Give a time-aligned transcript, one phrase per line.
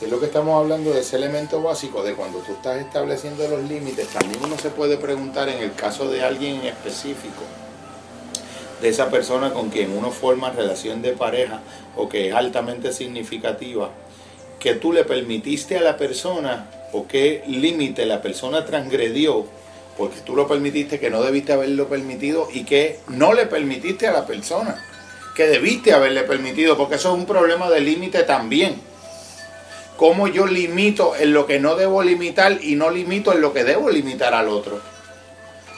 [0.00, 3.64] Es lo que estamos hablando de ese elemento básico de cuando tú estás estableciendo los
[3.68, 7.42] límites, también uno se puede preguntar en el caso de alguien en específico,
[8.80, 11.62] de esa persona con quien uno forma relación de pareja
[11.96, 13.90] o que es altamente significativa,
[14.60, 19.46] que tú le permitiste a la persona o qué límite la persona transgredió
[19.96, 24.12] porque tú lo permitiste que no debiste haberlo permitido y que no le permitiste a
[24.12, 24.80] la persona
[25.34, 28.87] que debiste haberle permitido, porque eso es un problema de límite también
[29.98, 33.64] cómo yo limito en lo que no debo limitar y no limito en lo que
[33.64, 34.80] debo limitar al otro.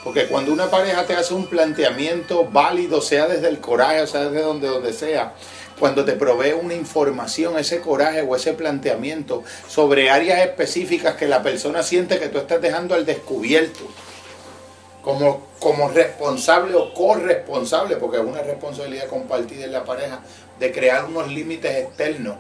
[0.04, 4.28] Porque cuando una pareja te hace un planteamiento válido, sea desde el coraje, o sea
[4.28, 5.32] desde donde, donde sea,
[5.78, 11.42] cuando te provee una información, ese coraje o ese planteamiento sobre áreas específicas que la
[11.42, 13.80] persona siente que tú estás dejando al descubierto,
[15.02, 20.20] como, como responsable o corresponsable, porque es una responsabilidad compartida en la pareja,
[20.58, 22.36] de crear unos límites externos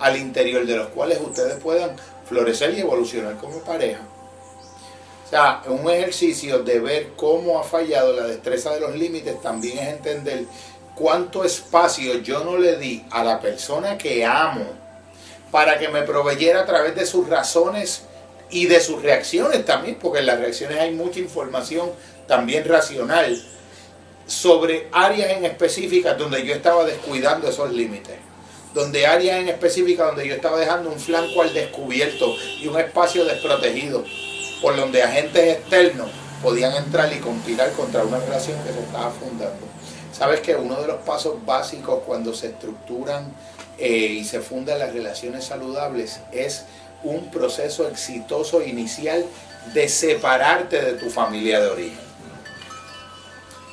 [0.00, 1.96] al interior de los cuales ustedes puedan
[2.28, 4.00] florecer y evolucionar como pareja.
[5.26, 9.78] O sea, un ejercicio de ver cómo ha fallado la destreza de los límites también
[9.78, 10.44] es entender
[10.96, 14.64] cuánto espacio yo no le di a la persona que amo
[15.52, 18.02] para que me proveyera a través de sus razones
[18.50, 21.90] y de sus reacciones también, porque en las reacciones hay mucha información
[22.26, 23.40] también racional
[24.26, 28.16] sobre áreas en específicas donde yo estaba descuidando esos límites
[28.74, 33.24] donde áreas en específica donde yo estaba dejando un flanco al descubierto y un espacio
[33.24, 34.04] desprotegido,
[34.62, 36.10] por donde agentes externos
[36.42, 39.66] podían entrar y conspirar contra una relación que se estaba fundando.
[40.12, 43.32] Sabes que uno de los pasos básicos cuando se estructuran
[43.78, 46.64] eh, y se fundan las relaciones saludables es
[47.02, 49.24] un proceso exitoso inicial
[49.72, 52.10] de separarte de tu familia de origen.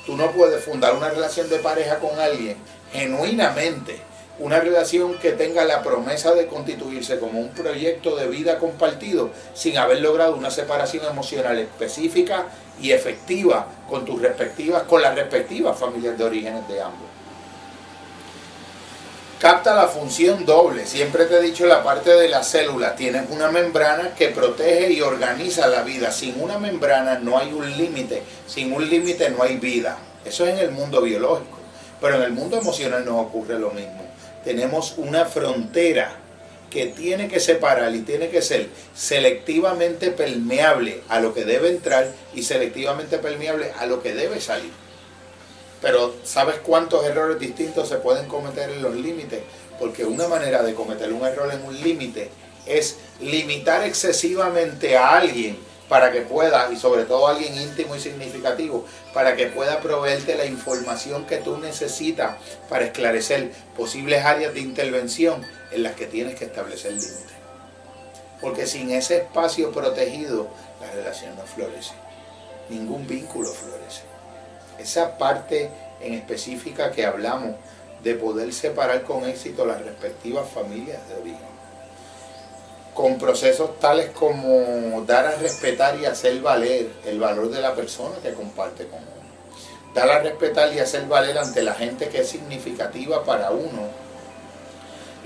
[0.05, 2.55] Tú no puedes fundar una relación de pareja con alguien
[2.93, 3.99] genuinamente
[4.39, 9.77] una relación que tenga la promesa de constituirse como un proyecto de vida compartido sin
[9.77, 12.45] haber logrado una separación emocional específica
[12.79, 17.09] y efectiva con tus respectivas, con las respectivas familias de orígenes de ambos.
[19.39, 20.85] Capta la función doble.
[20.87, 22.95] Siempre te he dicho la parte de la célula.
[22.95, 26.11] Tienes una membrana que protege y organiza la vida.
[26.11, 28.23] Sin una membrana no hay un límite.
[28.47, 29.99] Sin un límite no hay vida.
[30.25, 31.57] Eso es en el mundo biológico.
[32.01, 34.07] Pero en el mundo emocional nos ocurre lo mismo
[34.47, 36.15] tenemos una frontera
[36.69, 42.13] que tiene que separar y tiene que ser selectivamente permeable a lo que debe entrar
[42.33, 44.71] y selectivamente permeable a lo que debe salir.
[45.81, 49.41] Pero ¿sabes cuántos errores distintos se pueden cometer en los límites?
[49.79, 52.29] Porque una manera de cometer un error en un límite
[52.65, 55.57] es limitar excesivamente a alguien
[55.89, 60.45] para que pueda, y sobre todo alguien íntimo y significativo, para que pueda proveerte la
[60.45, 62.37] información que tú necesitas
[62.69, 67.37] para esclarecer posibles áreas de intervención en las que tienes que establecer límites.
[68.41, 70.49] Porque sin ese espacio protegido,
[70.81, 71.93] la relación no florece.
[72.69, 74.03] Ningún vínculo florece.
[74.77, 75.69] Esa parte
[76.01, 77.55] en específica que hablamos
[78.03, 81.56] de poder separar con éxito las respectivas familias de origen
[82.97, 88.15] con procesos tales como dar a respetar y hacer valer el valor de la persona
[88.23, 89.93] que comparte con uno.
[89.93, 93.83] Dar a respetar y hacer valer ante la gente que es significativa para uno.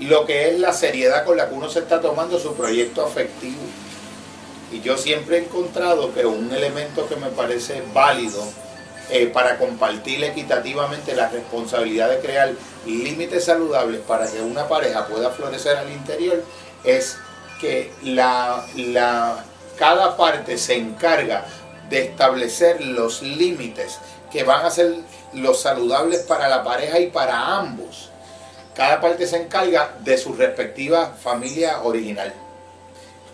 [0.00, 3.62] Lo que es la seriedad con la que uno se está tomando su proyecto afectivo.
[4.70, 8.44] Y yo siempre he encontrado que un elemento que me parece válido
[9.08, 12.52] eh, para compartir equitativamente la responsabilidad de crear
[12.84, 16.44] límites saludables para que una pareja pueda florecer al interior
[16.84, 17.16] es
[17.62, 17.92] que
[19.78, 21.46] cada parte se encarga
[21.88, 24.00] de establecer los límites
[24.32, 24.96] que van a ser
[25.32, 28.10] los saludables para la pareja y para ambos.
[28.74, 32.32] Cada parte se encarga de su respectiva familia original.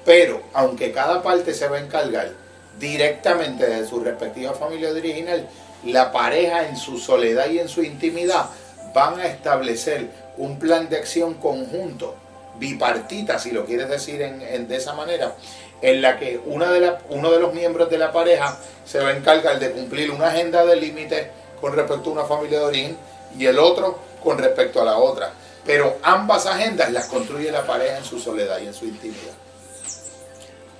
[0.04, 2.32] Pero, aunque cada parte se va a encargar
[2.78, 5.48] directamente de su respectiva familia original,
[5.84, 8.50] la pareja en su soledad y en su intimidad
[8.92, 12.14] van a establecer un plan de acción conjunto
[12.58, 15.34] bipartita, si lo quieres decir en, de esa manera,
[15.80, 19.16] en la que una de uno de los miembros de la pareja se va a
[19.16, 21.28] encargar de cumplir una agenda de límites
[21.60, 22.96] con respecto a una familia de origen
[23.38, 25.32] y el otro con respecto a la otra.
[25.64, 29.34] Pero ambas agendas las construye la pareja en su soledad y en su intimidad.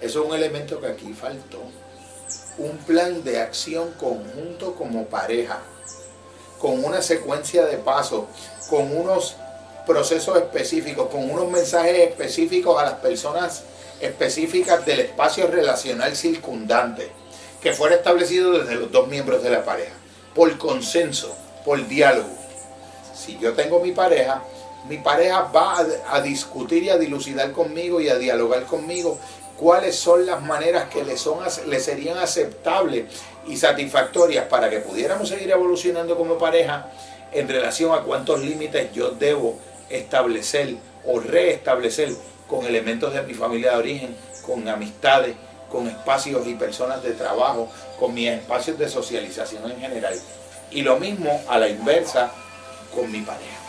[0.01, 1.61] Eso es un elemento que aquí faltó.
[2.59, 5.59] Un plan de acción conjunto como pareja,
[6.59, 8.25] con una secuencia de pasos,
[8.69, 9.37] con unos
[9.89, 13.65] procesos específicos, con unos mensajes específicos a las personas
[14.01, 17.09] específicas del espacio relacional circundante,
[17.63, 19.95] que fuera establecido desde los dos miembros de la pareja,
[20.35, 22.29] por consenso, por diálogo.
[23.15, 24.43] Si yo tengo mi pareja,
[24.89, 29.19] mi pareja va a, discutir y a dilucidar conmigo y a dialogar conmigo
[29.59, 33.07] cuáles son las maneras que le, son, le serían aceptables
[33.47, 36.93] y satisfactorias para que pudiéramos seguir evolucionando como pareja
[37.33, 39.59] en relación a cuántos límites yo debo
[39.91, 42.11] establecer o reestablecer
[42.47, 45.35] con elementos de mi familia de origen, con amistades,
[45.71, 50.15] con espacios y personas de trabajo, con mis espacios de socialización en general.
[50.71, 52.31] Y lo mismo a la inversa
[52.95, 53.68] con mi pareja.